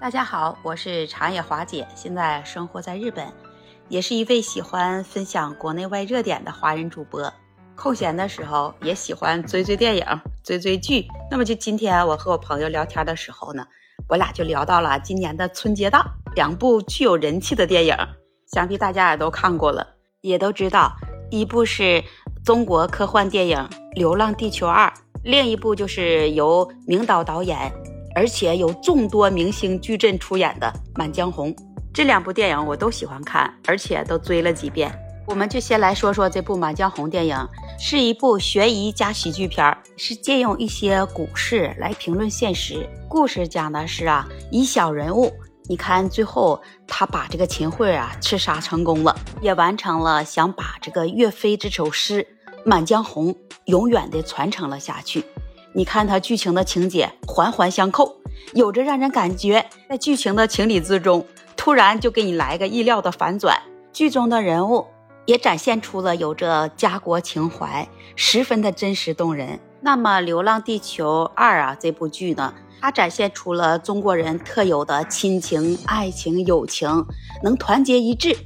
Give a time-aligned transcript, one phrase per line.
[0.00, 3.26] 大家好，我是长野华姐，现在生活在日本，
[3.88, 7.32] 也是一位喜欢分享国内外热点的华人主播。
[7.74, 10.04] 空闲的时候也喜欢追追电影、
[10.44, 11.04] 追追剧。
[11.28, 13.66] 那么就今天我和我朋友聊天的时候呢，
[14.08, 17.96] 我俩就聊到了今年的春节档两部具有人气的电影，
[18.46, 19.84] 想必大家也都看过了，
[20.20, 20.94] 也都知道，
[21.28, 22.04] 一部是
[22.44, 23.58] 中国科幻电影
[23.94, 24.86] 《流浪地球二》，
[25.24, 27.72] 另一部就是由明导导演。
[28.14, 30.66] 而且有众多明星矩阵出演的
[30.98, 31.54] 《满江红》，
[31.92, 34.92] 这两部电影我都喜欢看，而且都追了几遍。
[35.26, 37.36] 我们就先来说说这部《满江红》电影，
[37.78, 42.88] 是一部悬疑加喜剧片，是借用一些古事来评论现实。
[43.08, 45.30] 故事讲的是啊，以小人物，
[45.68, 52.22] 你看最后他把这个秦桧啊刺杀成功了，也完成了想把这个岳飞这首诗
[52.64, 53.34] 《满江红》
[53.66, 55.22] 永远的传承了下去。
[55.74, 58.16] 你看它剧情的情节环环相扣，
[58.54, 61.24] 有着让人感觉在剧情的情理之中，
[61.56, 63.60] 突然就给你来个意料的反转。
[63.92, 64.86] 剧中的人物
[65.26, 69.60] 也展现出了有着家国情怀，十分的真实动人。
[69.80, 77.06] 那么《流浪地球二》啊，这部剧呢，它展现出了中国人特有的亲情、爱情、友情，
[77.44, 78.36] 能团结一致，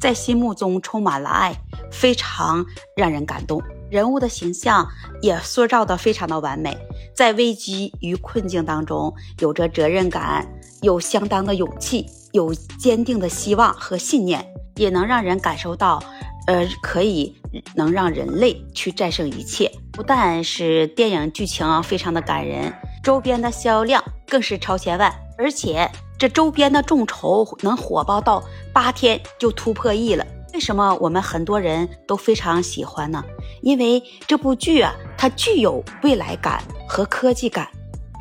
[0.00, 1.54] 在心目中充满了爱，
[1.92, 2.64] 非常
[2.96, 3.62] 让人感动。
[3.90, 4.88] 人物的形象
[5.20, 6.76] 也塑造的非常的完美，
[7.14, 10.46] 在危机与困境当中，有着责任感，
[10.82, 16.00] 有相当的勇气，有坚定的希望和信念，也能让人感受到，
[16.46, 17.34] 呃，可以
[17.74, 19.70] 能让人类去战胜一切。
[19.92, 28.40] 不但是电影剧情非常的感人，周边的销量更是超千万，而且这周边的众筹能火爆到
[28.72, 30.24] 八天就突破亿了。
[30.52, 33.24] 为什么我们很多人都非常喜欢呢？
[33.62, 37.68] 因为这部剧啊，它具有未来感和科技感，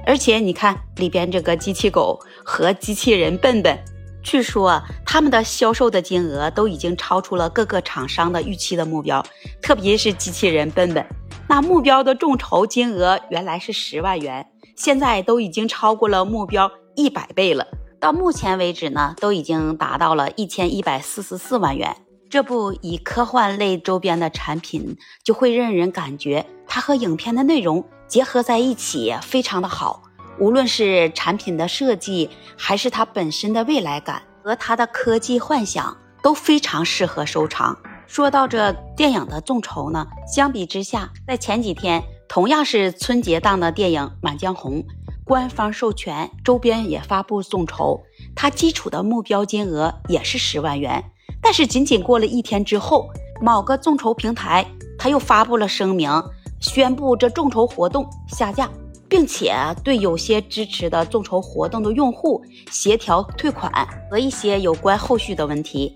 [0.06, 3.78] 而且你看里边这个机器狗和机器人笨笨，
[4.22, 9.26] 据说他们的销售的金额都已经超出了各个厂商的预期的目标，
[9.62, 11.06] 特别是机器人笨笨，
[11.48, 14.46] 那目标的众筹金额原来是十万元，
[14.76, 17.66] 现在都已经超过了目标一百倍了，
[18.00, 21.96] 到目前为止呢，都已经达到了一千一百四十四万元。
[22.30, 30.04] 这部以科幻类周边的产品，就会让人感觉它和影片的内容结合在一起，非常的好。
[30.40, 37.76] 无论是产品的设计，还是它本身的未来感和它的科技幻想，都非常适合收藏。
[38.06, 44.84] 说到这电影的众筹呢，相比之下，在前几天同样是春节档的电影《满江红》，
[45.24, 48.04] 官方授权周边也发布众筹，
[48.36, 51.12] 它基础的目标金额也是十万元。
[51.42, 53.10] 但是仅仅过了一天之后，
[53.42, 54.66] 某个众筹平台
[54.98, 56.12] 他又发布了声明，
[56.60, 58.70] 宣布这众筹活动下架，
[59.08, 63.72] 并且对有些支持的众筹活动的用户协调退款
[64.12, 65.96] 和一些有关后续的问题。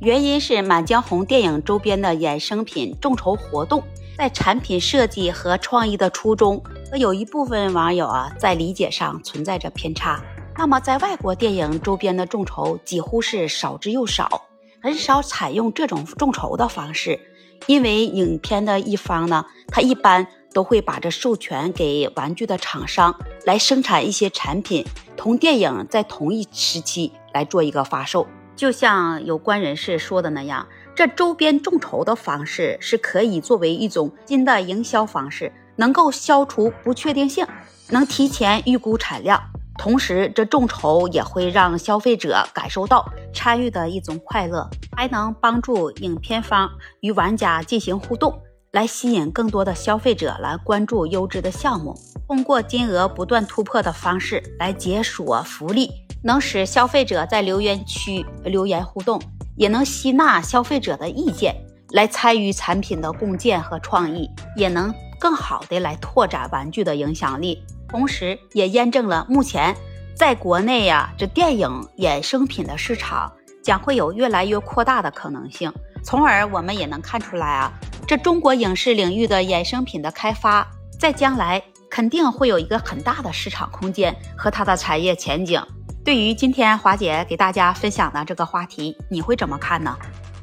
[0.00, 3.80] 原因是《满江红》电影周边的衍生品众筹活动
[4.18, 6.60] 在产品设计和创意的初衷
[6.90, 10.20] 和有一部分网友啊在理解上存在着偏差。
[10.58, 14.42] 那么在外国电影周边的众筹几乎是少之又少。
[14.82, 17.20] 很少采用这种众筹的方式，
[17.66, 24.84] 因为影片的一方呢，他一般都会把这授权给玩具的厂商来生产一些产品，
[25.16, 28.26] 同电影在同一时期来做一个发售。
[28.56, 30.66] 就像有关人士说的那样，
[30.96, 37.46] 这周边众筹的方式是可以作为一种新的营销方式，能够消除不确定性，
[37.90, 39.40] 能提前预估产量。
[39.78, 48.38] 同时，这众筹也会让消费者感受到参与的一种快乐，还能帮助影片方与玩家进行互动，
[48.70, 51.98] 来吸引更多的消费者来关注优质的项目。
[52.28, 55.90] 通过金额不断突破的方式来解锁福利，
[56.22, 59.20] 能使消费者在留言区留言互动，
[59.56, 61.54] 也能吸纳消费者的意见
[61.90, 67.62] 来参与产品的共建和创意，也能更好的来拓展玩具的影响力。
[67.92, 69.76] 同时，也验证了目前
[70.16, 71.68] 在国内呀，这电影
[71.98, 73.30] 衍生品的市场
[73.62, 75.70] 将会有越来越扩大的可能性。
[76.02, 77.70] 从而，我们也能看出来啊，
[78.06, 80.66] 这中国影视领域的衍生品的开发，
[80.98, 85.62] 在将来肯定会有一个很大的市场空间和它的产业前景。
[86.02, 89.94] 对于今天华姐给大家分享的这个话题，你会怎么看呢？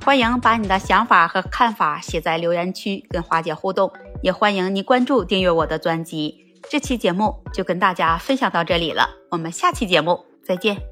[0.06, 3.92] 欢迎把你的想法和看法写在留言区跟华姐互动，
[4.22, 6.46] 也欢迎你关注订阅我的专辑。
[6.70, 10.89] 这期节目就跟大家分享到这里了，我们下期节目再见。